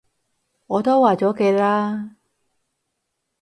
[0.65, 2.15] 我都話咗嘅啦